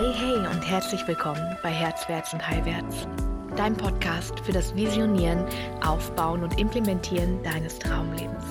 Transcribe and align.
Hey, 0.00 0.14
hey 0.14 0.46
und 0.46 0.62
herzlich 0.62 1.06
willkommen 1.06 1.58
bei 1.62 1.68
Herzwärts 1.68 2.32
und 2.32 2.48
Heilwärts, 2.48 3.06
dein 3.54 3.76
Podcast 3.76 4.40
für 4.40 4.52
das 4.52 4.74
Visionieren, 4.74 5.44
Aufbauen 5.82 6.42
und 6.42 6.58
Implementieren 6.58 7.42
deines 7.42 7.78
Traumlebens. 7.78 8.42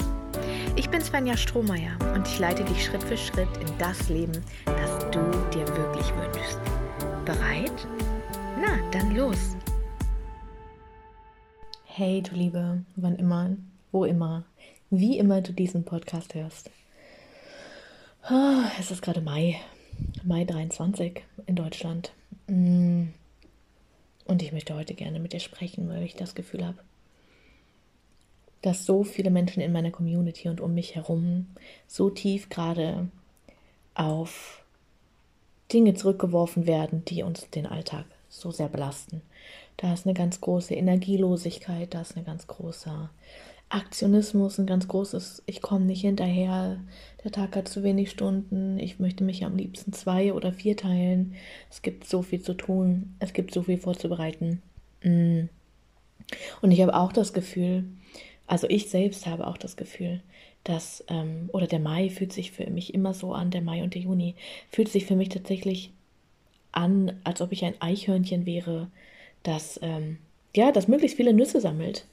Ich 0.76 0.92
bin 0.92 1.02
Svenja 1.02 1.36
Strohmeier 1.36 1.98
und 2.14 2.28
ich 2.28 2.38
leite 2.38 2.64
dich 2.66 2.86
Schritt 2.86 3.02
für 3.02 3.18
Schritt 3.18 3.50
in 3.58 3.78
das 3.80 4.10
Leben, 4.10 4.46
das 4.66 5.00
du 5.10 5.20
dir 5.52 5.68
wirklich 5.76 6.14
wünschst. 6.18 6.60
Bereit? 7.26 7.88
Na, 8.62 8.78
dann 8.92 9.16
los! 9.16 9.58
Hey, 11.86 12.22
du 12.22 12.36
Liebe, 12.36 12.84
wann 12.96 13.16
immer, 13.16 13.58
wo 13.92 14.06
immer, 14.06 14.44
wie 14.92 15.18
immer 15.18 15.42
du 15.42 15.52
diesen 15.52 15.84
Podcast 15.84 16.36
hörst. 16.36 16.70
Ah, 18.22 18.70
es 18.80 18.92
ist 18.92 19.02
gerade 19.02 19.22
Mai 19.22 19.60
Mai 20.24 20.46
23 20.46 21.22
in 21.46 21.56
Deutschland. 21.56 22.14
Mm. 22.48 23.08
Und 24.26 24.44
ich 24.44 24.52
möchte 24.52 24.76
heute 24.76 24.94
gerne 24.94 25.20
mit 25.20 25.34
dir 25.34 25.40
sprechen, 25.40 25.90
weil 25.90 26.04
ich 26.04 26.16
das 26.16 26.36
Gefühl 26.36 26.66
habe, 26.66 26.78
dass 28.62 28.86
so 28.86 29.04
viele 29.04 29.32
Menschen 29.32 29.62
in 29.62 29.72
meiner 29.72 29.92
Community 29.92 30.50
und 30.50 30.62
um 30.62 30.74
mich 30.76 30.96
herum 30.96 31.48
so 31.88 32.10
tief 32.10 32.50
gerade 32.50 33.08
auf 33.96 34.64
Dinge 35.74 35.94
zurückgeworfen 35.94 36.68
werden, 36.68 37.04
die 37.06 37.24
uns 37.24 37.50
den 37.50 37.66
Alltag 37.66 38.06
so 38.28 38.52
sehr 38.52 38.70
belasten. 38.70 39.22
Da 39.78 39.94
ist 39.94 40.06
eine 40.06 40.14
ganz 40.14 40.42
große 40.42 40.76
Energielosigkeit, 40.76 41.94
da 41.94 42.02
ist 42.02 42.16
eine 42.16 42.26
ganz 42.26 42.48
große 42.48 43.10
Aktionismus 43.70 44.58
ein 44.58 44.66
ganz 44.66 44.88
großes, 44.88 45.44
ich 45.46 45.62
komme 45.62 45.86
nicht 45.86 46.02
hinterher, 46.02 46.80
der 47.24 47.32
Tag 47.32 47.56
hat 47.56 47.68
zu 47.68 47.84
wenig 47.84 48.10
Stunden, 48.10 48.80
ich 48.80 49.00
möchte 49.00 49.24
mich 49.24 49.46
am 49.46 49.56
liebsten 49.56 49.94
zwei 49.94 50.34
oder 50.34 50.52
vier 50.52 50.76
teilen. 50.76 51.36
Es 51.70 51.84
gibt 51.84 52.06
so 52.06 52.24
viel 52.24 52.42
zu 52.42 52.56
tun, 52.56 53.16
es 53.20 53.34
gibt 53.34 53.54
so 53.54 53.64
viel 53.64 53.78
vorzubereiten. 53.78 54.62
Mm. 55.04 55.44
Und 56.62 56.72
ich 56.72 56.82
habe 56.82 56.96
auch 56.96 57.14
das 57.14 57.34
Gefühl, 57.34 57.86
also 58.48 58.68
ich 58.70 58.90
selbst 58.90 59.28
habe 59.28 59.46
auch 59.46 59.58
das 59.58 59.78
Gefühl, 59.78 60.22
dass, 60.64 61.04
ähm, 61.08 61.50
oder 61.54 61.68
der 61.68 61.80
Mai 61.80 62.10
fühlt 62.10 62.34
sich 62.34 62.52
für 62.52 62.70
mich 62.70 62.94
immer 62.96 63.14
so 63.14 63.34
an, 63.34 63.52
der 63.52 63.62
Mai 63.62 63.84
und 63.84 63.94
der 63.94 64.02
Juni, 64.02 64.36
fühlt 64.72 64.90
sich 64.90 65.06
für 65.06 65.16
mich 65.16 65.30
tatsächlich 65.30 65.92
an, 66.72 67.14
als 67.24 67.42
ob 67.42 67.52
ich 67.52 67.64
ein 67.66 67.80
Eichhörnchen 67.80 68.46
wäre, 68.48 68.88
das, 69.44 69.80
ähm, 69.84 70.18
ja, 70.56 70.72
das 70.72 70.88
möglichst 70.88 71.18
viele 71.18 71.34
Nüsse 71.34 71.62
sammelt 71.62 72.06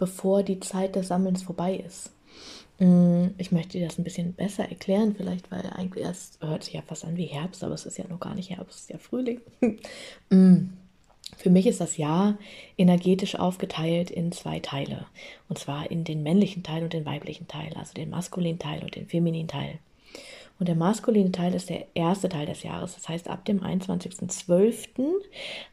bevor 0.00 0.42
die 0.42 0.58
Zeit 0.58 0.96
des 0.96 1.06
Sammelns 1.06 1.44
vorbei 1.44 1.76
ist. 1.76 2.10
Mm, 2.80 3.26
ich 3.38 3.52
möchte 3.52 3.78
dir 3.78 3.86
das 3.86 3.98
ein 3.98 4.04
bisschen 4.04 4.32
besser 4.32 4.68
erklären, 4.68 5.14
vielleicht, 5.14 5.52
weil 5.52 5.64
eigentlich 5.76 6.04
erst 6.04 6.42
hört 6.42 6.64
sich 6.64 6.74
ja 6.74 6.82
fast 6.82 7.04
an 7.04 7.16
wie 7.16 7.26
Herbst, 7.26 7.62
aber 7.62 7.74
es 7.74 7.86
ist 7.86 7.98
ja 7.98 8.08
noch 8.08 8.18
gar 8.18 8.34
nicht 8.34 8.50
Herbst, 8.50 8.76
es 8.76 8.82
ist 8.82 8.90
ja 8.90 8.98
Frühling. 8.98 9.40
Mm, 10.30 10.70
für 11.36 11.50
mich 11.50 11.66
ist 11.66 11.80
das 11.80 11.96
Jahr 11.96 12.38
energetisch 12.76 13.34
aufgeteilt 13.34 14.10
in 14.10 14.30
zwei 14.32 14.60
Teile. 14.60 15.06
Und 15.48 15.58
zwar 15.58 15.90
in 15.90 16.04
den 16.04 16.22
männlichen 16.22 16.62
Teil 16.62 16.82
und 16.82 16.92
den 16.92 17.06
weiblichen 17.06 17.48
Teil, 17.48 17.72
also 17.76 17.94
den 17.94 18.10
maskulinen 18.10 18.58
Teil 18.58 18.82
und 18.82 18.94
den 18.94 19.06
femininen 19.06 19.48
Teil. 19.48 19.78
Und 20.60 20.68
der 20.68 20.76
maskuline 20.76 21.32
Teil 21.32 21.54
ist 21.54 21.70
der 21.70 21.86
erste 21.94 22.28
Teil 22.28 22.44
des 22.44 22.62
Jahres. 22.62 22.94
Das 22.94 23.08
heißt, 23.08 23.28
ab 23.28 23.46
dem 23.46 23.60
21.12., 23.60 25.10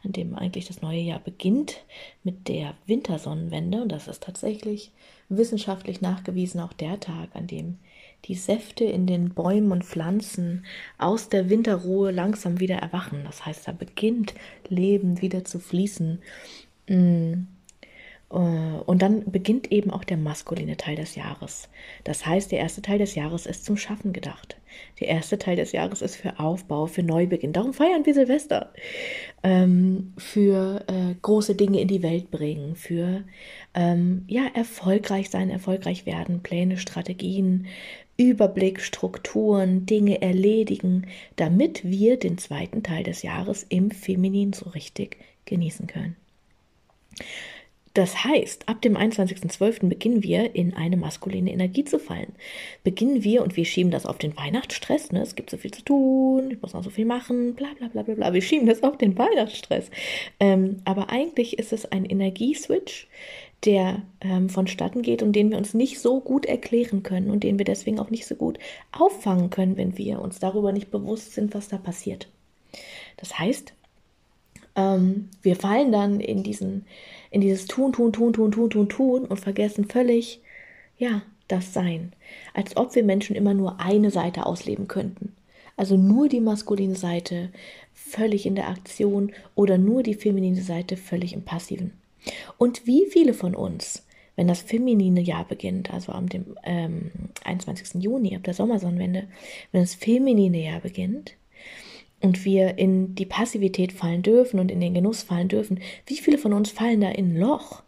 an 0.05 0.13
dem 0.13 0.33
eigentlich 0.33 0.65
das 0.65 0.81
neue 0.81 1.01
Jahr 1.01 1.19
beginnt, 1.19 1.83
mit 2.23 2.47
der 2.47 2.73
Wintersonnenwende, 2.85 3.81
und 3.81 3.91
das 3.91 4.07
ist 4.07 4.23
tatsächlich 4.23 4.91
wissenschaftlich 5.27 5.99
nachgewiesen 5.99 6.61
auch 6.61 6.71
der 6.71 7.01
Tag, 7.01 7.35
an 7.35 7.47
dem 7.47 7.79
die 8.25 8.35
Säfte 8.35 8.85
in 8.85 9.05
den 9.07 9.33
Bäumen 9.33 9.73
und 9.73 9.83
Pflanzen 9.83 10.65
aus 10.97 11.27
der 11.27 11.49
Winterruhe 11.49 12.11
langsam 12.11 12.61
wieder 12.61 12.77
erwachen. 12.77 13.23
Das 13.25 13.45
heißt, 13.45 13.67
da 13.67 13.73
beginnt 13.73 14.33
Leben 14.69 15.21
wieder 15.21 15.43
zu 15.43 15.59
fließen. 15.59 16.19
Mm. 16.87 17.33
Äh, 18.31 18.35
und 18.35 19.01
dann 19.01 19.29
beginnt 19.31 19.71
eben 19.71 19.91
auch 19.91 20.03
der 20.03 20.17
maskuline 20.17 20.77
Teil 20.77 20.95
des 20.95 21.15
Jahres. 21.15 21.69
Das 22.03 22.25
heißt, 22.25 22.51
der 22.51 22.59
erste 22.59 22.81
Teil 22.81 22.99
des 22.99 23.15
Jahres 23.15 23.45
ist 23.45 23.65
zum 23.65 23.77
Schaffen 23.77 24.13
gedacht. 24.13 24.57
Der 24.99 25.07
erste 25.07 25.37
Teil 25.39 25.55
des 25.55 25.71
Jahres 25.71 26.01
ist 26.01 26.17
für 26.17 26.39
Aufbau, 26.39 26.85
für 26.85 27.03
Neubeginn. 27.03 27.53
Darum 27.53 27.73
feiern 27.73 28.05
wir 28.05 28.13
Silvester. 28.13 28.73
Ähm, 29.43 30.13
für 30.17 30.83
äh, 30.87 31.15
große 31.21 31.55
Dinge 31.55 31.81
in 31.81 31.87
die 31.87 32.03
Welt 32.03 32.29
bringen, 32.31 32.75
für 32.75 33.23
ähm, 33.73 34.25
ja, 34.27 34.45
erfolgreich 34.53 35.29
sein, 35.29 35.49
erfolgreich 35.49 36.05
werden, 36.05 36.43
Pläne, 36.43 36.77
Strategien, 36.77 37.67
Überblick, 38.17 38.81
Strukturen, 38.81 39.85
Dinge 39.85 40.21
erledigen, 40.21 41.07
damit 41.35 41.83
wir 41.83 42.17
den 42.17 42.37
zweiten 42.37 42.81
Teil 42.83 43.03
des 43.03 43.21
Jahres 43.21 43.65
im 43.69 43.91
Feminin 43.91 44.53
so 44.53 44.69
richtig 44.69 45.17
genießen 45.45 45.87
können. 45.87 46.15
Das 47.97 48.23
heißt, 48.23 48.69
ab 48.69 48.79
dem 48.83 48.95
21.12. 48.95 49.89
beginnen 49.89 50.21
wir 50.21 50.53
in 50.53 50.75
eine 50.75 50.97
maskuline 50.97 51.51
Energie 51.51 51.83
zu 51.83 51.97
fallen. 51.97 52.31
Beginnen 52.83 53.23
wir 53.23 53.41
und 53.41 53.57
wir 53.57 53.65
schieben 53.65 53.89
das 53.89 54.05
auf 54.05 54.19
den 54.19 54.37
Weihnachtsstress. 54.37 55.11
Ne? 55.11 55.23
Es 55.23 55.33
gibt 55.33 55.49
so 55.49 55.57
viel 55.57 55.71
zu 55.71 55.81
tun, 55.81 56.51
ich 56.51 56.61
muss 56.61 56.73
noch 56.73 56.83
so 56.83 56.91
viel 56.91 57.05
machen, 57.05 57.55
bla 57.55 57.69
bla 57.75 57.87
bla 57.87 58.03
bla 58.03 58.13
bla. 58.13 58.33
Wir 58.33 58.43
schieben 58.43 58.67
das 58.67 58.83
auf 58.83 58.99
den 58.99 59.17
Weihnachtsstress. 59.17 59.89
Ähm, 60.39 60.75
aber 60.85 61.09
eigentlich 61.09 61.57
ist 61.57 61.73
es 61.73 61.91
ein 61.91 62.05
Energieswitch, 62.05 63.07
der 63.65 64.03
ähm, 64.21 64.47
vonstatten 64.49 65.01
geht 65.01 65.23
und 65.23 65.33
den 65.33 65.49
wir 65.49 65.57
uns 65.57 65.73
nicht 65.73 65.99
so 65.99 66.19
gut 66.19 66.45
erklären 66.45 67.01
können 67.01 67.31
und 67.31 67.43
den 67.43 67.57
wir 67.57 67.65
deswegen 67.65 67.99
auch 67.99 68.11
nicht 68.11 68.27
so 68.27 68.35
gut 68.35 68.59
auffangen 68.91 69.49
können, 69.49 69.75
wenn 69.75 69.97
wir 69.97 70.21
uns 70.21 70.37
darüber 70.37 70.71
nicht 70.71 70.91
bewusst 70.91 71.33
sind, 71.33 71.55
was 71.55 71.67
da 71.67 71.79
passiert. 71.79 72.29
Das 73.17 73.39
heißt, 73.39 73.73
ähm, 74.77 75.29
wir 75.41 75.57
fallen 75.57 75.91
dann 75.91 76.21
in 76.21 76.43
diesen 76.43 76.85
in 77.29 77.41
dieses 77.41 77.65
Tun, 77.65 77.91
Tun, 77.91 78.13
Tun, 78.13 78.33
Tun, 78.33 78.51
Tun, 78.51 78.69
Tun, 78.69 78.89
Tun 78.89 79.25
und 79.25 79.39
vergessen 79.39 79.85
völlig, 79.85 80.41
ja, 80.97 81.23
das 81.47 81.73
Sein. 81.73 82.13
Als 82.53 82.75
ob 82.77 82.95
wir 82.95 83.03
Menschen 83.03 83.35
immer 83.35 83.53
nur 83.53 83.79
eine 83.79 84.11
Seite 84.11 84.45
ausleben 84.45 84.87
könnten. 84.87 85.33
Also 85.75 85.95
nur 85.95 86.27
die 86.27 86.39
maskuline 86.39 86.95
Seite 86.95 87.49
völlig 87.93 88.45
in 88.45 88.55
der 88.55 88.69
Aktion 88.69 89.31
oder 89.55 89.77
nur 89.77 90.03
die 90.03 90.15
feminine 90.15 90.61
Seite 90.61 90.97
völlig 90.97 91.33
im 91.33 91.43
Passiven. 91.43 91.93
Und 92.57 92.87
wie 92.87 93.05
viele 93.05 93.33
von 93.33 93.55
uns, 93.55 94.03
wenn 94.35 94.47
das 94.47 94.61
feminine 94.61 95.21
Jahr 95.21 95.45
beginnt, 95.45 95.93
also 95.93 96.11
am 96.11 96.27
dem, 96.27 96.57
ähm, 96.63 97.11
21. 97.43 98.01
Juni, 98.01 98.35
ab 98.35 98.43
der 98.43 98.53
Sommersonnenwende, 98.53 99.27
wenn 99.71 99.81
das 99.81 99.95
feminine 99.95 100.63
Jahr 100.63 100.79
beginnt, 100.79 101.35
und 102.21 102.45
wir 102.45 102.77
in 102.77 103.15
die 103.15 103.25
Passivität 103.25 103.93
fallen 103.93 104.23
dürfen 104.23 104.59
und 104.59 104.71
in 104.71 104.79
den 104.79 104.93
Genuss 104.93 105.23
fallen 105.23 105.47
dürfen, 105.47 105.79
wie 106.05 106.17
viele 106.17 106.37
von 106.37 106.53
uns 106.53 106.71
fallen 106.71 107.01
da 107.01 107.09
in 107.09 107.33
ein 107.33 107.39
Loch? 107.39 107.83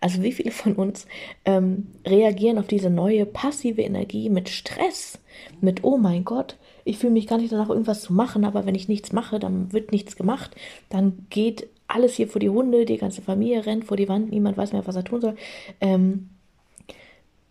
Also 0.00 0.22
wie 0.22 0.32
viele 0.32 0.52
von 0.52 0.74
uns 0.74 1.06
ähm, 1.44 1.88
reagieren 2.06 2.58
auf 2.58 2.66
diese 2.66 2.90
neue 2.90 3.26
passive 3.26 3.82
Energie 3.82 4.30
mit 4.30 4.48
Stress, 4.48 5.18
mit 5.60 5.82
Oh 5.82 5.96
mein 5.96 6.24
Gott, 6.24 6.56
ich 6.84 6.98
fühle 6.98 7.12
mich 7.12 7.26
gar 7.26 7.38
nicht 7.38 7.52
danach, 7.52 7.70
irgendwas 7.70 8.02
zu 8.02 8.12
machen, 8.12 8.44
aber 8.44 8.66
wenn 8.66 8.74
ich 8.74 8.88
nichts 8.88 9.12
mache, 9.12 9.38
dann 9.38 9.72
wird 9.72 9.90
nichts 9.90 10.16
gemacht, 10.16 10.54
dann 10.90 11.26
geht 11.30 11.68
alles 11.86 12.14
hier 12.14 12.28
vor 12.28 12.40
die 12.40 12.50
Hunde, 12.50 12.84
die 12.84 12.98
ganze 12.98 13.22
Familie 13.22 13.66
rennt 13.66 13.84
vor 13.84 13.96
die 13.96 14.08
Wand, 14.08 14.30
niemand 14.30 14.56
weiß 14.56 14.72
mehr, 14.72 14.86
was 14.86 14.96
er 14.96 15.04
tun 15.04 15.20
soll. 15.20 15.36
Ähm, 15.80 16.30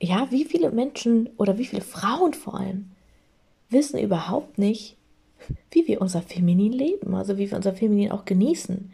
ja, 0.01 0.27
wie 0.31 0.45
viele 0.45 0.71
Menschen 0.71 1.29
oder 1.37 1.57
wie 1.57 1.65
viele 1.65 1.81
Frauen 1.81 2.33
vor 2.33 2.59
allem 2.59 2.91
wissen 3.69 3.99
überhaupt 3.99 4.57
nicht, 4.57 4.97
wie 5.71 5.87
wir 5.87 6.01
unser 6.01 6.21
Feminin 6.21 6.71
leben, 6.71 7.15
also 7.15 7.37
wie 7.37 7.49
wir 7.49 7.57
unser 7.57 7.73
Feminin 7.73 8.11
auch 8.11 8.25
genießen. 8.25 8.91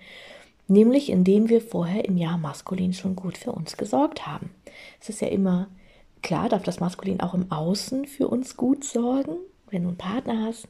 Nämlich 0.68 1.10
indem 1.10 1.50
wir 1.50 1.62
vorher 1.62 2.06
im 2.06 2.18
Jahr 2.18 2.38
Maskulin 2.38 2.94
schon 2.94 3.16
gut 3.16 3.38
für 3.38 3.52
uns 3.52 3.76
gesorgt 3.76 4.28
haben. 4.28 4.52
Es 5.02 5.10
ist 5.10 5.22
ja 5.22 5.28
immer 5.28 5.68
klar, 6.22 6.50
darf 6.50 6.64
das 6.64 6.80
Maskulin 6.80 7.22
auch 7.22 7.34
im 7.34 7.52
Außen 7.52 8.06
für 8.06 8.28
uns 8.28 8.56
gut 8.56 8.84
sorgen, 8.84 9.38
wenn 9.72 9.84
du 9.84 9.90
einen 9.90 9.98
Partner 9.98 10.46
hast 10.46 10.68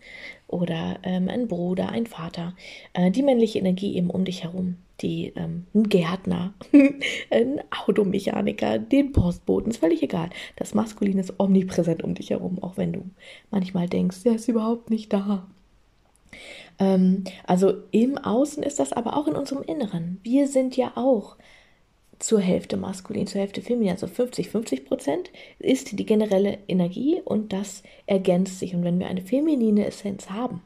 oder 0.48 1.00
ähm, 1.04 1.30
einen 1.30 1.48
Bruder, 1.48 1.90
einen 1.90 2.06
Vater, 2.06 2.56
äh, 2.94 3.12
die 3.12 3.24
männliche 3.24 3.60
Energie 3.60 3.96
eben 3.96 4.10
um 4.10 4.26
dich 4.26 4.44
herum, 4.44 4.78
die 5.02 5.34
ähm, 5.36 5.66
ein 5.74 5.90
Gärtner, 5.90 6.54
ein 7.30 7.62
Automechaniker, 7.86 8.80
den 8.80 9.12
Postboten, 9.12 9.72
ist 9.72 9.78
völlig 9.80 10.04
egal. 10.04 10.30
Das 10.56 10.74
Maskulin 10.74 11.20
ist 11.20 11.40
omnipräsent 11.40 12.04
um 12.04 12.16
dich 12.16 12.30
herum, 12.30 12.62
auch 12.62 12.78
wenn 12.78 12.94
du 12.94 13.04
manchmal 13.52 13.88
denkst, 13.88 14.24
der 14.24 14.36
ist 14.36 14.48
überhaupt 14.48 14.90
nicht 14.90 15.12
da. 15.14 15.48
Ähm, 16.80 17.24
also 17.46 17.74
im 17.92 18.18
Außen 18.18 18.64
ist 18.64 18.80
das 18.80 18.94
aber 18.94 19.18
auch 19.18 19.28
in 19.28 19.36
unserem 19.36 19.64
Inneren. 19.64 20.20
Wir 20.24 20.48
sind 20.48 20.78
ja 20.78 20.94
auch 20.96 21.36
zur 22.20 22.42
Hälfte 22.42 22.76
maskulin, 22.78 23.28
zur 23.28 23.42
Hälfte 23.42 23.62
feminin, 23.62 23.92
also 23.92 24.08
50, 24.08 24.50
50 24.50 24.86
Prozent 24.86 25.32
ist 25.58 25.98
die 25.98 26.06
generelle 26.06 26.60
Energie 26.68 27.22
und 27.24 27.54
das 27.54 27.82
ergänzt 28.06 28.60
sich. 28.60 28.76
Und 28.76 28.84
wenn 28.84 29.00
wir 29.00 29.08
eine 29.08 29.22
feminine 29.22 29.86
Essenz 29.86 30.30
haben, 30.30 30.62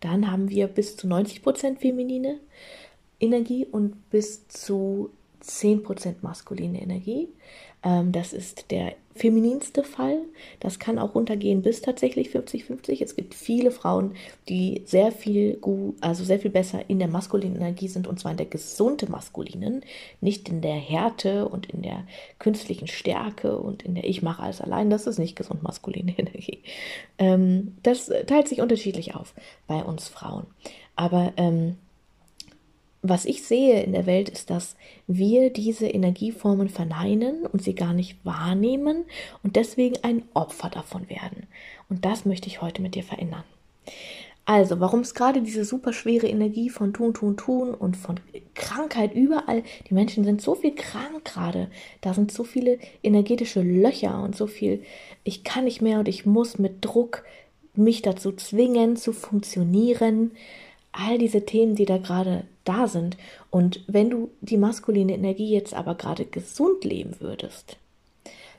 dann 0.00 0.30
haben 0.30 0.50
wir 0.50 0.66
bis 0.68 0.96
zu 0.96 1.08
90 1.08 1.42
Prozent 1.42 1.80
feminine 1.80 2.38
Energie 3.18 3.64
und 3.64 4.10
bis 4.10 4.46
zu 4.48 5.10
10% 5.46 6.16
maskuline 6.22 6.80
Energie. 6.80 7.28
Ähm, 7.82 8.12
das 8.12 8.32
ist 8.32 8.70
der 8.70 8.94
femininste 9.14 9.82
Fall. 9.82 10.18
Das 10.60 10.78
kann 10.78 10.98
auch 10.98 11.14
runtergehen 11.14 11.62
bis 11.62 11.80
tatsächlich 11.80 12.28
50-50. 12.28 13.02
Es 13.02 13.16
gibt 13.16 13.34
viele 13.34 13.70
Frauen, 13.70 14.14
die 14.48 14.82
sehr 14.84 15.12
viel 15.12 15.56
gut, 15.56 15.96
also 16.00 16.24
sehr 16.24 16.38
viel 16.38 16.50
besser 16.50 16.88
in 16.88 16.98
der 16.98 17.08
maskulinen 17.08 17.56
Energie 17.56 17.88
sind, 17.88 18.06
und 18.06 18.20
zwar 18.20 18.32
in 18.32 18.36
der 18.36 18.46
gesunden 18.46 19.10
maskulinen, 19.10 19.82
nicht 20.20 20.48
in 20.48 20.60
der 20.60 20.74
Härte 20.74 21.48
und 21.48 21.66
in 21.66 21.82
der 21.82 22.06
künstlichen 22.38 22.88
Stärke 22.88 23.58
und 23.58 23.82
in 23.82 23.94
der 23.94 24.04
Ich 24.04 24.22
mache 24.22 24.42
alles 24.42 24.60
allein. 24.60 24.90
Das 24.90 25.06
ist 25.06 25.18
nicht 25.18 25.36
gesund 25.36 25.62
maskuline 25.62 26.14
Energie. 26.18 26.62
Ähm, 27.18 27.76
das 27.82 28.10
teilt 28.26 28.48
sich 28.48 28.60
unterschiedlich 28.60 29.14
auf 29.14 29.34
bei 29.66 29.82
uns 29.82 30.08
Frauen. 30.08 30.46
Aber 30.96 31.32
ähm, 31.36 31.76
was 33.08 33.24
ich 33.24 33.44
sehe 33.44 33.82
in 33.82 33.92
der 33.92 34.06
Welt 34.06 34.28
ist, 34.28 34.50
dass 34.50 34.76
wir 35.06 35.50
diese 35.50 35.86
Energieformen 35.86 36.68
verneinen 36.68 37.46
und 37.46 37.62
sie 37.62 37.74
gar 37.74 37.92
nicht 37.92 38.24
wahrnehmen 38.24 39.04
und 39.42 39.56
deswegen 39.56 39.96
ein 40.02 40.22
Opfer 40.34 40.70
davon 40.70 41.08
werden. 41.08 41.46
Und 41.88 42.04
das 42.04 42.24
möchte 42.24 42.48
ich 42.48 42.62
heute 42.62 42.82
mit 42.82 42.94
dir 42.94 43.04
verändern. 43.04 43.44
Also, 44.48 44.78
warum 44.78 45.00
es 45.00 45.14
gerade 45.14 45.42
diese 45.42 45.64
super 45.64 45.92
schwere 45.92 46.28
Energie 46.28 46.70
von 46.70 46.92
tun, 46.92 47.14
tun, 47.14 47.36
tun 47.36 47.74
und 47.74 47.96
von 47.96 48.20
Krankheit 48.54 49.12
überall, 49.12 49.64
die 49.90 49.94
Menschen 49.94 50.22
sind 50.22 50.40
so 50.40 50.54
viel 50.54 50.72
krank 50.72 51.24
gerade, 51.24 51.68
da 52.00 52.14
sind 52.14 52.30
so 52.30 52.44
viele 52.44 52.78
energetische 53.02 53.60
Löcher 53.60 54.22
und 54.22 54.36
so 54.36 54.46
viel, 54.46 54.84
ich 55.24 55.42
kann 55.42 55.64
nicht 55.64 55.82
mehr 55.82 55.98
und 55.98 56.06
ich 56.06 56.26
muss 56.26 56.58
mit 56.58 56.84
Druck 56.84 57.24
mich 57.74 58.02
dazu 58.02 58.30
zwingen 58.32 58.96
zu 58.96 59.12
funktionieren. 59.12 60.30
All 60.92 61.18
diese 61.18 61.44
Themen, 61.44 61.74
die 61.74 61.84
da 61.84 61.98
gerade 61.98 62.44
da 62.66 62.88
sind. 62.88 63.16
Und 63.50 63.82
wenn 63.86 64.10
du 64.10 64.30
die 64.40 64.58
maskuline 64.58 65.14
Energie 65.14 65.50
jetzt 65.50 65.74
aber 65.74 65.94
gerade 65.94 66.26
gesund 66.26 66.84
leben 66.84 67.16
würdest, 67.20 67.78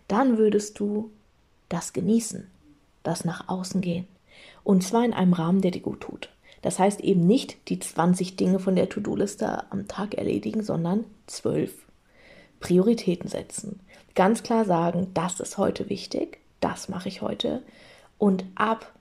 dann 0.07 0.37
würdest 0.37 0.79
du 0.79 1.11
das 1.69 1.93
genießen, 1.93 2.47
das 3.03 3.25
nach 3.25 3.47
außen 3.47 3.81
gehen. 3.81 4.07
Und 4.63 4.83
zwar 4.83 5.05
in 5.05 5.13
einem 5.13 5.33
Rahmen, 5.33 5.61
der 5.61 5.71
dir 5.71 5.81
gut 5.81 6.01
tut. 6.01 6.29
Das 6.61 6.79
heißt 6.79 7.01
eben 7.01 7.27
nicht 7.27 7.69
die 7.69 7.79
20 7.79 8.35
Dinge 8.35 8.59
von 8.59 8.75
der 8.75 8.89
To-Do-Liste 8.89 9.71
am 9.71 9.87
Tag 9.87 10.15
erledigen, 10.15 10.63
sondern 10.63 11.05
12. 11.27 11.73
Prioritäten 12.59 13.29
setzen. 13.29 13.79
Ganz 14.15 14.41
klar 14.41 14.65
sagen, 14.65 15.11
das 15.13 15.39
ist 15.39 15.57
heute 15.57 15.89
wichtig, 15.89 16.39
das 16.59 16.89
mache 16.89 17.07
ich 17.07 17.21
heute. 17.21 17.61
Und 18.17 18.45
ab 18.55 18.91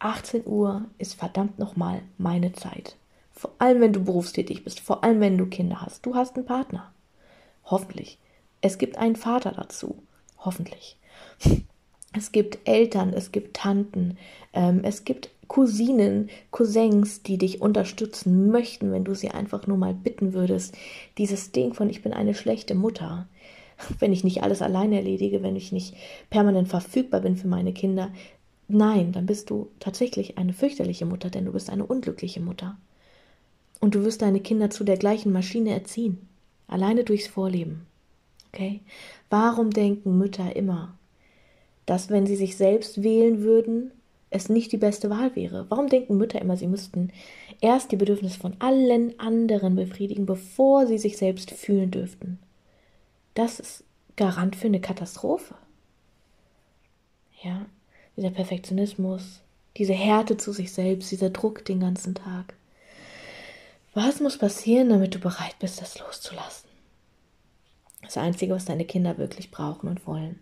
18 0.00 0.46
Uhr 0.46 0.86
ist 0.98 1.14
verdammt 1.14 1.58
nochmal 1.58 2.02
meine 2.18 2.52
Zeit. 2.52 2.96
Vor 3.44 3.52
allem, 3.58 3.82
wenn 3.82 3.92
du 3.92 4.02
berufstätig 4.02 4.64
bist, 4.64 4.80
vor 4.80 5.04
allem, 5.04 5.20
wenn 5.20 5.36
du 5.36 5.44
Kinder 5.44 5.82
hast. 5.82 6.06
Du 6.06 6.14
hast 6.14 6.34
einen 6.34 6.46
Partner. 6.46 6.90
Hoffentlich. 7.66 8.18
Es 8.62 8.78
gibt 8.78 8.96
einen 8.96 9.16
Vater 9.16 9.52
dazu. 9.52 10.02
Hoffentlich. 10.38 10.96
Es 12.16 12.30
gibt 12.30 12.60
Eltern, 12.68 13.12
es 13.12 13.32
gibt 13.32 13.56
Tanten, 13.56 14.18
ähm, 14.52 14.82
es 14.84 15.04
gibt 15.04 15.30
Cousinen, 15.48 16.30
Cousins, 16.52 17.24
die 17.24 17.38
dich 17.38 17.60
unterstützen 17.60 18.52
möchten, 18.52 18.92
wenn 18.92 19.02
du 19.02 19.16
sie 19.16 19.30
einfach 19.32 19.66
nur 19.66 19.76
mal 19.76 19.94
bitten 19.94 20.32
würdest. 20.32 20.76
Dieses 21.18 21.50
Ding 21.50 21.74
von 21.74 21.90
ich 21.90 22.02
bin 22.02 22.12
eine 22.12 22.34
schlechte 22.34 22.76
Mutter. 22.76 23.26
Wenn 23.98 24.12
ich 24.12 24.22
nicht 24.22 24.44
alles 24.44 24.62
alleine 24.62 24.98
erledige, 24.98 25.42
wenn 25.42 25.56
ich 25.56 25.72
nicht 25.72 25.96
permanent 26.30 26.68
verfügbar 26.68 27.20
bin 27.20 27.36
für 27.36 27.48
meine 27.48 27.72
Kinder. 27.72 28.12
Nein, 28.68 29.10
dann 29.10 29.26
bist 29.26 29.50
du 29.50 29.70
tatsächlich 29.80 30.38
eine 30.38 30.52
fürchterliche 30.52 31.04
Mutter, 31.04 31.30
denn 31.30 31.46
du 31.46 31.52
bist 31.52 31.68
eine 31.68 31.84
unglückliche 31.84 32.40
Mutter. 32.40 32.78
Und 33.84 33.94
du 33.94 34.02
wirst 34.02 34.22
deine 34.22 34.40
Kinder 34.40 34.70
zu 34.70 34.82
der 34.82 34.96
gleichen 34.96 35.30
Maschine 35.30 35.74
erziehen. 35.74 36.26
Alleine 36.68 37.04
durchs 37.04 37.26
Vorleben. 37.26 37.86
Okay? 38.48 38.80
Warum 39.28 39.72
denken 39.72 40.16
Mütter 40.16 40.56
immer, 40.56 40.96
dass 41.84 42.08
wenn 42.08 42.26
sie 42.26 42.36
sich 42.36 42.56
selbst 42.56 43.02
wählen 43.02 43.42
würden, 43.42 43.90
es 44.30 44.48
nicht 44.48 44.72
die 44.72 44.78
beste 44.78 45.10
Wahl 45.10 45.36
wäre? 45.36 45.66
Warum 45.68 45.90
denken 45.90 46.16
Mütter 46.16 46.40
immer, 46.40 46.56
sie 46.56 46.66
müssten 46.66 47.12
erst 47.60 47.92
die 47.92 47.96
Bedürfnisse 47.96 48.40
von 48.40 48.56
allen 48.58 49.20
anderen 49.20 49.76
befriedigen, 49.76 50.24
bevor 50.24 50.86
sie 50.86 50.96
sich 50.96 51.18
selbst 51.18 51.50
fühlen 51.50 51.90
dürften? 51.90 52.38
Das 53.34 53.60
ist 53.60 53.84
Garant 54.16 54.56
für 54.56 54.68
eine 54.68 54.80
Katastrophe. 54.80 55.56
Ja, 57.42 57.66
dieser 58.16 58.30
Perfektionismus, 58.30 59.42
diese 59.76 59.92
Härte 59.92 60.38
zu 60.38 60.52
sich 60.52 60.72
selbst, 60.72 61.10
dieser 61.10 61.28
Druck 61.28 61.66
den 61.66 61.80
ganzen 61.80 62.14
Tag. 62.14 62.54
Was 63.94 64.18
muss 64.18 64.38
passieren, 64.38 64.88
damit 64.88 65.14
du 65.14 65.20
bereit 65.20 65.56
bist, 65.60 65.80
das 65.80 66.00
loszulassen? 66.00 66.68
Das 68.02 68.16
Einzige, 68.16 68.52
was 68.52 68.64
deine 68.64 68.84
Kinder 68.84 69.18
wirklich 69.18 69.52
brauchen 69.52 69.88
und 69.88 70.04
wollen, 70.06 70.40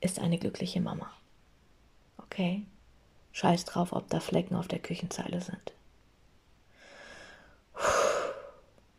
ist 0.00 0.18
eine 0.18 0.38
glückliche 0.38 0.80
Mama. 0.80 1.08
Okay? 2.18 2.66
Scheiß 3.30 3.64
drauf, 3.64 3.92
ob 3.92 4.10
da 4.10 4.18
Flecken 4.18 4.56
auf 4.56 4.66
der 4.66 4.80
Küchenzeile 4.80 5.40
sind. 5.40 5.72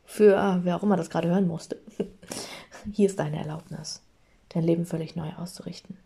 Für 0.06 0.62
wer 0.64 0.78
auch 0.78 0.84
immer 0.84 0.96
das 0.96 1.10
gerade 1.10 1.28
hören 1.28 1.48
musste. 1.48 1.82
Hier 2.94 3.08
ist 3.08 3.20
deine 3.20 3.40
Erlaubnis, 3.40 4.02
dein 4.50 4.64
Leben 4.64 4.86
völlig 4.86 5.18
neu 5.18 5.34
auszurichten. 5.34 5.98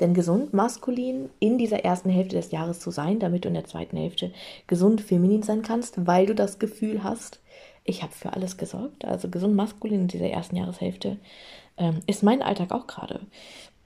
Denn 0.00 0.14
gesund 0.14 0.52
maskulin 0.52 1.30
in 1.38 1.58
dieser 1.58 1.84
ersten 1.84 2.10
Hälfte 2.10 2.36
des 2.36 2.50
Jahres 2.50 2.80
zu 2.80 2.90
sein, 2.90 3.18
damit 3.18 3.44
du 3.44 3.48
in 3.48 3.54
der 3.54 3.64
zweiten 3.64 3.96
Hälfte 3.96 4.32
gesund 4.66 5.00
feminin 5.00 5.42
sein 5.42 5.62
kannst, 5.62 6.06
weil 6.06 6.26
du 6.26 6.34
das 6.34 6.58
Gefühl 6.58 7.04
hast, 7.04 7.40
ich 7.84 8.02
habe 8.02 8.12
für 8.12 8.32
alles 8.32 8.56
gesorgt. 8.56 9.04
Also 9.04 9.28
gesund 9.28 9.54
maskulin 9.54 10.02
in 10.02 10.08
dieser 10.08 10.30
ersten 10.30 10.56
Jahreshälfte 10.56 11.18
ähm, 11.76 12.00
ist 12.06 12.22
mein 12.22 12.42
Alltag 12.42 12.72
auch 12.72 12.86
gerade. 12.86 13.20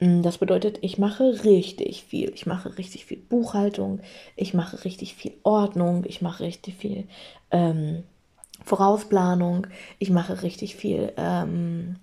Mm, 0.00 0.22
das 0.22 0.38
bedeutet, 0.38 0.78
ich 0.82 0.98
mache 0.98 1.44
richtig 1.44 2.04
viel. 2.04 2.32
Ich 2.34 2.46
mache 2.46 2.76
richtig 2.78 3.04
viel 3.06 3.18
Buchhaltung, 3.18 4.00
ich 4.36 4.54
mache 4.54 4.84
richtig 4.84 5.14
viel 5.14 5.32
Ordnung, 5.42 6.04
ich 6.06 6.22
mache 6.22 6.44
richtig 6.44 6.74
viel 6.74 7.04
ähm, 7.50 8.02
Vorausplanung, 8.64 9.66
ich 9.98 10.10
mache 10.10 10.42
richtig 10.42 10.76
viel 10.76 11.12
ähm, 11.16 11.96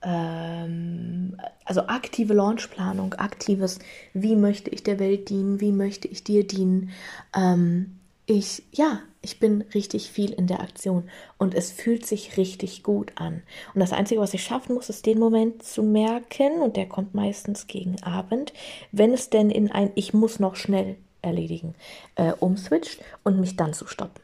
also 0.00 1.86
aktive 1.86 2.34
Launchplanung, 2.34 3.14
aktives, 3.14 3.80
wie 4.14 4.36
möchte 4.36 4.70
ich 4.70 4.82
der 4.82 4.98
Welt 4.98 5.28
dienen, 5.28 5.60
wie 5.60 5.72
möchte 5.72 6.08
ich 6.08 6.22
dir 6.22 6.46
dienen. 6.46 6.90
Ähm, 7.34 7.98
ich, 8.26 8.62
ja, 8.72 9.00
ich 9.22 9.40
bin 9.40 9.62
richtig 9.74 10.10
viel 10.10 10.32
in 10.32 10.46
der 10.46 10.60
Aktion 10.60 11.08
und 11.38 11.54
es 11.54 11.72
fühlt 11.72 12.06
sich 12.06 12.36
richtig 12.36 12.82
gut 12.82 13.12
an. 13.16 13.42
Und 13.74 13.80
das 13.80 13.92
Einzige, 13.92 14.20
was 14.20 14.34
ich 14.34 14.44
schaffen 14.44 14.74
muss, 14.74 14.90
ist 14.90 15.06
den 15.06 15.18
Moment 15.18 15.62
zu 15.62 15.82
merken 15.82 16.60
und 16.60 16.76
der 16.76 16.86
kommt 16.86 17.14
meistens 17.14 17.66
gegen 17.66 18.00
Abend, 18.02 18.52
wenn 18.92 19.12
es 19.12 19.30
denn 19.30 19.50
in 19.50 19.72
ein 19.72 19.90
Ich 19.94 20.12
muss 20.14 20.38
noch 20.38 20.56
schnell 20.56 20.96
erledigen 21.22 21.74
äh, 22.14 22.32
umswitcht 22.32 23.00
und 23.24 23.40
mich 23.40 23.56
dann 23.56 23.72
zu 23.72 23.86
stoppen. 23.86 24.22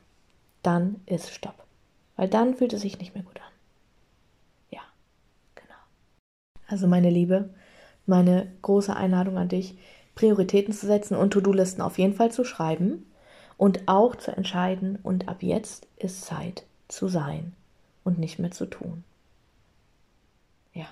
Dann 0.63 1.01
ist 1.07 1.31
Stopp. 1.31 1.65
Weil 2.17 2.29
dann 2.29 2.55
fühlt 2.55 2.73
es 2.73 2.83
sich 2.83 2.99
nicht 2.99 3.15
mehr 3.15 3.25
gut 3.25 3.37
an. 3.37 3.54
Also 6.67 6.87
meine 6.87 7.11
Liebe, 7.11 7.51
meine 8.07 8.51
große 8.63 8.95
Einladung 8.95 9.39
an 9.39 9.49
dich, 9.49 9.77
Prioritäten 10.15 10.73
zu 10.73 10.87
setzen 10.87 11.17
und 11.17 11.33
To-Do-Listen 11.33 11.83
auf 11.83 11.99
jeden 11.99 12.15
Fall 12.15 12.31
zu 12.31 12.45
schreiben 12.45 13.07
und 13.57 13.87
auch 13.87 14.17
zu 14.17 14.37
entscheiden, 14.37 14.99
und 15.03 15.29
ab 15.29 15.43
jetzt 15.43 15.87
ist 15.97 16.25
Zeit 16.25 16.65
zu 16.89 17.09
sein 17.09 17.53
und 18.05 18.19
nicht 18.19 18.39
mehr 18.39 18.51
zu 18.51 18.67
tun. 18.67 19.05
Ja, 20.73 20.89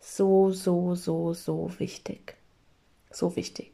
so, 0.00 0.50
so, 0.50 0.94
so, 0.94 1.32
so 1.34 1.70
wichtig. 1.78 2.36
So 3.10 3.36
wichtig. 3.36 3.72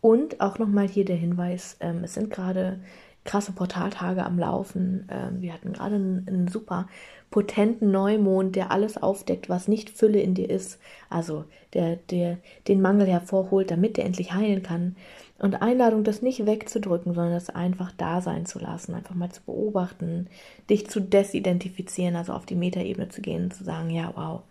Und 0.00 0.40
auch 0.40 0.58
nochmal 0.58 0.88
hier 0.88 1.04
der 1.04 1.16
Hinweis, 1.16 1.76
ähm, 1.80 2.04
es 2.04 2.14
sind 2.14 2.30
gerade 2.30 2.80
krasse 3.26 3.52
Portaltage 3.52 4.24
am 4.24 4.38
Laufen. 4.38 5.06
Ähm, 5.10 5.42
wir 5.42 5.52
hatten 5.52 5.72
gerade 5.72 5.96
einen, 5.96 6.26
einen, 6.26 6.48
super 6.48 6.88
potenten 7.30 7.90
Neumond, 7.90 8.56
der 8.56 8.70
alles 8.70 8.96
aufdeckt, 8.96 9.48
was 9.48 9.68
nicht 9.68 9.90
Fülle 9.90 10.20
in 10.20 10.34
dir 10.34 10.48
ist. 10.48 10.78
Also 11.10 11.44
der, 11.74 11.96
der 11.96 12.38
den 12.68 12.80
Mangel 12.80 13.06
hervorholt, 13.06 13.70
damit 13.70 13.98
der 13.98 14.06
endlich 14.06 14.32
heilen 14.32 14.62
kann. 14.62 14.96
Und 15.38 15.60
Einladung, 15.60 16.02
das 16.02 16.22
nicht 16.22 16.46
wegzudrücken, 16.46 17.12
sondern 17.12 17.34
das 17.34 17.50
einfach 17.50 17.92
da 17.92 18.22
sein 18.22 18.46
zu 18.46 18.58
lassen, 18.58 18.94
einfach 18.94 19.14
mal 19.14 19.30
zu 19.30 19.42
beobachten, 19.42 20.28
dich 20.70 20.88
zu 20.88 21.00
desidentifizieren, 21.00 22.16
also 22.16 22.32
auf 22.32 22.46
die 22.46 22.54
Metaebene 22.54 23.10
zu 23.10 23.20
gehen 23.20 23.44
und 23.44 23.54
zu 23.54 23.64
sagen, 23.64 23.90
ja, 23.90 24.12
wow, 24.14 24.42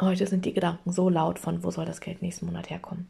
heute 0.00 0.26
sind 0.26 0.46
die 0.46 0.54
Gedanken 0.54 0.92
so 0.92 1.10
laut 1.10 1.38
von, 1.38 1.62
wo 1.64 1.70
soll 1.70 1.84
das 1.84 2.00
Geld 2.00 2.22
nächsten 2.22 2.46
Monat 2.46 2.70
herkommen? 2.70 3.08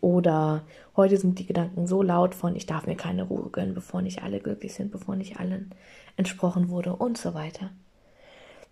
Oder 0.00 0.62
heute 0.96 1.16
sind 1.16 1.38
die 1.38 1.46
Gedanken 1.46 1.86
so 1.86 2.02
laut 2.02 2.34
von, 2.34 2.54
ich 2.54 2.66
darf 2.66 2.86
mir 2.86 2.96
keine 2.96 3.24
Ruhe 3.24 3.50
gönnen, 3.50 3.74
bevor 3.74 4.02
nicht 4.02 4.22
alle 4.22 4.40
glücklich 4.40 4.74
sind, 4.74 4.90
bevor 4.90 5.16
nicht 5.16 5.40
allen 5.40 5.74
entsprochen 6.16 6.68
wurde 6.68 6.94
und 6.94 7.18
so 7.18 7.34
weiter. 7.34 7.70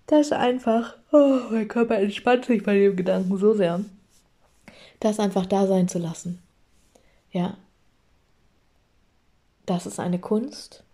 Das 0.07 0.27
ist 0.27 0.33
einfach, 0.33 0.97
oh, 1.13 1.39
mein 1.51 1.69
Körper 1.69 1.99
entspannt 1.99 2.45
sich 2.45 2.63
bei 2.63 2.79
dem 2.79 2.97
Gedanken 2.97 3.37
so 3.39 3.55
sehr. 3.55 3.81
Das 5.01 5.19
einfach 5.19 5.47
da 5.47 5.67
sein 5.67 5.89
zu 5.89 5.99
lassen. 5.99 6.41
Ja. 7.31 7.57
Das 9.67 9.87
ist 9.87 9.99
eine 9.99 10.19
Kunst, 10.19 10.85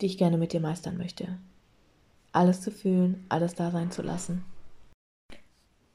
die 0.00 0.06
ich 0.06 0.18
gerne 0.18 0.38
mit 0.38 0.52
dir 0.52 0.60
meistern 0.60 0.96
möchte. 0.98 1.36
Alles 2.32 2.60
zu 2.60 2.70
fühlen, 2.70 3.24
alles 3.28 3.54
da 3.54 3.70
sein 3.70 3.90
zu 3.90 4.02
lassen. 4.02 4.44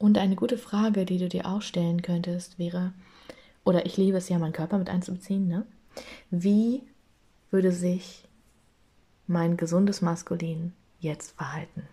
Und 0.02 0.18
eine 0.18 0.34
gute 0.34 0.58
Frage, 0.58 1.04
die 1.04 1.18
du 1.18 1.28
dir 1.28 1.46
auch 1.46 1.62
stellen 1.62 2.02
könntest, 2.02 2.58
wäre, 2.58 2.92
oder 3.62 3.86
ich 3.86 3.96
liebe 3.96 4.18
es 4.18 4.28
ja, 4.28 4.36
meinen 4.36 4.52
Körper 4.52 4.76
mit 4.76 4.90
einzubeziehen, 4.90 5.46
ne? 5.46 5.64
Wie 6.28 6.82
würde 7.52 7.70
sich 7.70 8.24
mein 9.28 9.56
gesundes 9.56 10.02
Maskulin 10.02 10.72
jetzt 10.98 11.36
verhalten? 11.36 11.84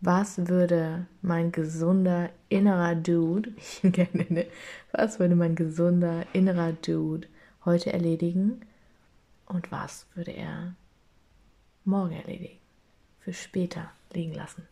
Was 0.00 0.46
würde 0.46 1.06
mein 1.22 1.50
gesunder 1.50 2.30
innerer 2.48 2.94
Dude, 2.94 3.50
ich 3.56 3.82
ihn 3.82 3.90
gerne 3.90 4.22
nenne, 4.22 4.46
was 4.92 5.18
würde 5.18 5.34
mein 5.34 5.56
gesunder 5.56 6.24
innerer 6.32 6.72
Dude 6.72 7.26
heute 7.64 7.92
erledigen 7.92 8.60
und 9.46 9.72
was 9.72 10.06
würde 10.14 10.30
er 10.30 10.76
morgen 11.84 12.12
erledigen, 12.12 12.60
für 13.18 13.32
später 13.32 13.90
liegen 14.12 14.34
lassen? 14.34 14.68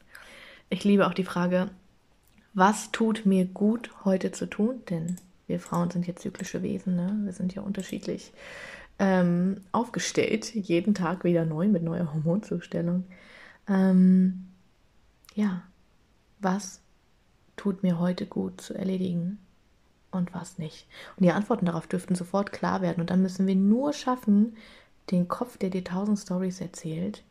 Ich 0.69 0.85
liebe 0.85 1.09
auch 1.09 1.15
die 1.15 1.25
Frage, 1.25 1.71
was 2.53 2.91
tut 2.93 3.27
mir 3.27 3.45
gut 3.45 3.91
heute 4.05 4.33
zu 4.33 4.47
tun? 4.47 4.83
Denn 4.89 5.17
wir 5.47 5.61
Frauen 5.61 5.91
sind 5.91 6.07
ja 6.07 6.17
zyklische 6.17 6.63
Wesen, 6.63 6.97
ne? 6.97 7.19
wir 7.25 7.33
sind 7.33 7.55
ja 7.55 7.63
unterschiedlich 7.63 8.33
ähm, 8.99 9.63
aufgestellt, 9.73 10.55
jeden 10.55 10.95
Tag 10.95 11.25
wieder 11.25 11.45
neu 11.45 11.69
mit 11.69 11.83
neuer 11.83 12.13
Hormonzustellung. 12.13 13.05
Ähm, 13.67 14.47
ja, 15.35 15.63
was 16.39 16.81
tut 17.57 17.83
mir 17.83 17.99
heute 17.99 18.27
gut 18.27 18.61
zu 18.61 18.75
erledigen 18.75 19.39
und 20.11 20.35
was 20.35 20.59
nicht? 20.59 20.87
Und 21.17 21.25
die 21.25 21.33
Antworten 21.33 21.67
darauf 21.67 21.87
dürften 21.87 22.15
sofort 22.15 22.53
klar 22.53 22.83
werden. 22.83 23.01
Und 23.01 23.11
dann 23.11 23.23
müssen 23.23 23.47
wir 23.47 23.57
nur 23.57 23.93
schaffen, 23.93 24.57
den 25.11 25.29
Kopf, 25.29 25.57
der 25.57 25.71
dir 25.71 25.85
tausend 25.85 26.19
Stories 26.19 26.61
erzählt, 26.61 27.25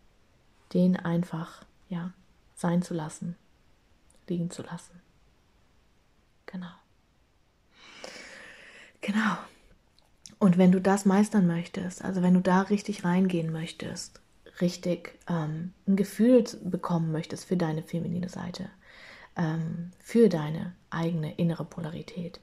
den 0.73 0.95
einfach, 0.95 1.65
ja, 1.87 2.11
sein 2.55 2.81
zu 2.81 2.93
lassen, 2.93 3.35
liegen 4.27 4.49
zu 4.49 4.63
lassen. 4.63 4.99
Genau. 6.51 6.71
Genau. 9.01 9.37
Und 10.39 10.57
wenn 10.57 10.71
du 10.71 10.79
das 10.79 11.05
meistern 11.05 11.47
möchtest, 11.47 12.03
also 12.03 12.21
wenn 12.21 12.33
du 12.33 12.41
da 12.41 12.61
richtig 12.61 13.03
reingehen 13.03 13.51
möchtest, 13.51 14.21
richtig 14.61 15.17
ähm, 15.29 15.73
ein 15.87 15.95
Gefühl 15.95 16.43
bekommen 16.63 17.11
möchtest 17.11 17.45
für 17.45 17.57
deine 17.57 17.83
feminine 17.83 18.29
Seite, 18.29 18.69
ähm, 19.35 19.91
für 19.99 20.29
deine 20.29 20.73
eigene 20.89 21.35
innere 21.35 21.65
Polarität, 21.65 22.39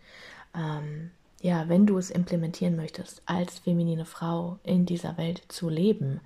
ähm, 0.54 1.10
ja, 1.40 1.68
wenn 1.68 1.86
du 1.86 1.98
es 1.98 2.10
implementieren 2.10 2.76
möchtest, 2.76 3.22
als 3.26 3.58
feminine 3.58 4.04
Frau 4.04 4.58
in 4.62 4.86
dieser 4.86 5.16
Welt 5.16 5.42
zu 5.48 5.68
leben, 5.68 6.20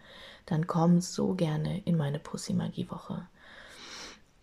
dann 0.46 0.66
komm 0.66 1.00
so 1.00 1.34
gerne 1.34 1.80
in 1.84 1.96
meine 1.96 2.18
Pussy-Magie-Woche. 2.18 3.26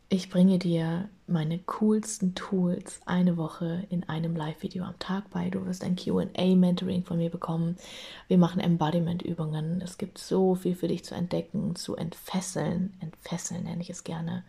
Ich 0.09 0.29
bringe 0.29 0.57
dir 0.57 1.09
meine 1.27 1.59
coolsten 1.59 2.33
Tools 2.33 3.01
eine 3.05 3.35
Woche 3.35 3.85
in 3.89 4.07
einem 4.07 4.37
Live-Video 4.37 4.85
am 4.85 4.97
Tag 4.99 5.29
bei. 5.31 5.49
Du 5.49 5.65
wirst 5.65 5.83
ein 5.83 5.97
QA-Mentoring 5.97 7.03
von 7.03 7.17
mir 7.17 7.29
bekommen. 7.29 7.75
Wir 8.29 8.37
machen 8.37 8.61
Embodiment-Übungen. 8.61 9.81
Es 9.81 9.97
gibt 9.97 10.17
so 10.17 10.55
viel 10.55 10.75
für 10.75 10.87
dich 10.87 11.03
zu 11.03 11.13
entdecken, 11.13 11.75
zu 11.75 11.97
entfesseln. 11.97 12.93
Entfesseln 13.01 13.65
nenne 13.65 13.81
ich 13.81 13.89
es 13.89 14.05
gerne, 14.05 14.45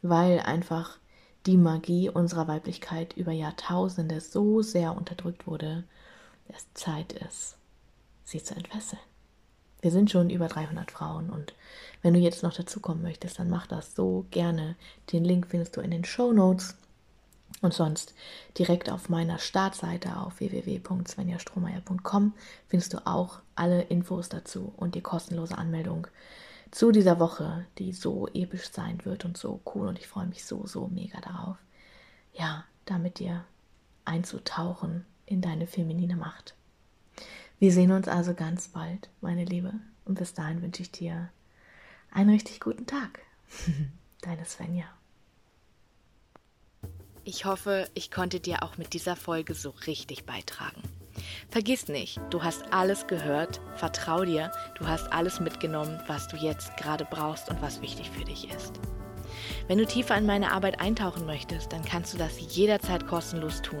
weil 0.00 0.40
einfach 0.40 0.96
die 1.44 1.58
Magie 1.58 2.08
unserer 2.08 2.48
Weiblichkeit 2.48 3.12
über 3.14 3.32
Jahrtausende 3.32 4.22
so 4.22 4.62
sehr 4.62 4.96
unterdrückt 4.96 5.46
wurde, 5.46 5.84
dass 6.48 6.72
Zeit 6.72 7.12
ist, 7.12 7.58
sie 8.24 8.42
zu 8.42 8.54
entfesseln. 8.54 9.02
Wir 9.84 9.90
sind 9.90 10.10
schon 10.10 10.30
über 10.30 10.48
300 10.48 10.90
Frauen 10.90 11.28
und 11.28 11.52
wenn 12.00 12.14
du 12.14 12.18
jetzt 12.20 12.42
noch 12.42 12.54
dazukommen 12.54 13.02
möchtest, 13.02 13.38
dann 13.38 13.50
mach 13.50 13.66
das 13.66 13.94
so 13.94 14.24
gerne. 14.30 14.76
Den 15.12 15.26
Link 15.26 15.48
findest 15.50 15.76
du 15.76 15.82
in 15.82 15.90
den 15.90 16.06
Show 16.06 16.32
Notes 16.32 16.78
und 17.60 17.74
sonst 17.74 18.14
direkt 18.56 18.88
auf 18.88 19.10
meiner 19.10 19.38
Startseite 19.38 20.16
auf 20.16 20.40
www.svenjastrohmeier.com 20.40 22.32
findest 22.66 22.94
du 22.94 23.06
auch 23.06 23.40
alle 23.56 23.82
Infos 23.82 24.30
dazu 24.30 24.72
und 24.78 24.94
die 24.94 25.02
kostenlose 25.02 25.58
Anmeldung 25.58 26.06
zu 26.70 26.90
dieser 26.90 27.20
Woche, 27.20 27.66
die 27.76 27.92
so 27.92 28.26
episch 28.28 28.70
sein 28.72 29.04
wird 29.04 29.26
und 29.26 29.36
so 29.36 29.60
cool 29.74 29.86
und 29.88 29.98
ich 29.98 30.08
freue 30.08 30.28
mich 30.28 30.46
so, 30.46 30.66
so 30.66 30.88
mega 30.88 31.20
darauf. 31.20 31.58
Ja, 32.32 32.64
da 32.86 32.96
mit 32.96 33.18
dir 33.18 33.44
einzutauchen 34.06 35.04
in 35.26 35.42
deine 35.42 35.66
feminine 35.66 36.16
Macht. 36.16 36.54
Wir 37.64 37.72
sehen 37.72 37.92
uns 37.92 38.08
also 38.08 38.34
ganz 38.34 38.68
bald, 38.68 39.08
meine 39.22 39.46
Liebe. 39.46 39.72
Und 40.04 40.18
bis 40.18 40.34
dahin 40.34 40.60
wünsche 40.60 40.82
ich 40.82 40.90
dir 40.90 41.30
einen 42.10 42.28
richtig 42.28 42.60
guten 42.60 42.84
Tag. 42.84 43.20
Deine 44.20 44.44
Svenja. 44.44 44.84
Ich 47.24 47.46
hoffe, 47.46 47.88
ich 47.94 48.10
konnte 48.10 48.38
dir 48.38 48.62
auch 48.62 48.76
mit 48.76 48.92
dieser 48.92 49.16
Folge 49.16 49.54
so 49.54 49.70
richtig 49.86 50.26
beitragen. 50.26 50.82
Vergiss 51.48 51.88
nicht, 51.88 52.20
du 52.28 52.42
hast 52.42 52.70
alles 52.70 53.06
gehört, 53.06 53.62
vertrau 53.76 54.26
dir, 54.26 54.52
du 54.78 54.86
hast 54.86 55.10
alles 55.10 55.40
mitgenommen, 55.40 55.98
was 56.06 56.28
du 56.28 56.36
jetzt 56.36 56.76
gerade 56.76 57.06
brauchst 57.06 57.48
und 57.48 57.62
was 57.62 57.80
wichtig 57.80 58.10
für 58.10 58.24
dich 58.24 58.50
ist. 58.50 58.78
Wenn 59.68 59.78
du 59.78 59.86
tiefer 59.86 60.18
in 60.18 60.26
meine 60.26 60.52
Arbeit 60.52 60.80
eintauchen 60.82 61.24
möchtest, 61.24 61.72
dann 61.72 61.82
kannst 61.82 62.12
du 62.12 62.18
das 62.18 62.38
jederzeit 62.54 63.06
kostenlos 63.06 63.62
tun. 63.62 63.80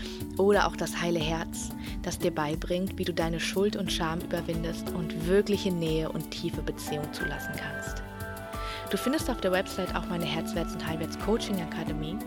Oder 0.37 0.67
auch 0.67 0.75
das 0.75 1.01
heile 1.01 1.19
Herz, 1.19 1.69
das 2.01 2.19
dir 2.19 2.31
beibringt, 2.31 2.97
wie 2.97 3.05
du 3.05 3.13
deine 3.13 3.39
Schuld 3.39 3.75
und 3.75 3.91
Scham 3.91 4.19
überwindest 4.21 4.89
und 4.91 5.27
wirkliche 5.27 5.71
Nähe 5.71 6.11
und 6.11 6.31
tiefe 6.31 6.61
Beziehung 6.61 7.11
zulassen 7.13 7.53
kannst. 7.57 8.01
Du 8.89 8.97
findest 8.97 9.29
auf 9.29 9.39
der 9.39 9.53
Website 9.53 9.95
auch 9.95 10.05
meine 10.07 10.25
Herzwärts- 10.25 10.73
und 10.73 10.85
Heilwärts 10.85 11.17
Coaching 11.19 11.61
Akademie 11.61 12.17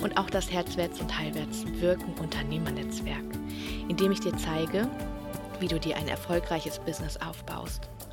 und 0.00 0.18
auch 0.18 0.28
das 0.28 0.50
Herzwärts- 0.50 1.00
und 1.00 1.18
Heilwärts-Wirken 1.18 2.14
Unternehmernetzwerk, 2.20 3.24
in 3.88 3.96
dem 3.96 4.12
ich 4.12 4.20
dir 4.20 4.36
zeige, 4.36 4.88
wie 5.60 5.68
du 5.68 5.80
dir 5.80 5.96
ein 5.96 6.08
erfolgreiches 6.08 6.78
Business 6.80 7.16
aufbaust. 7.16 7.88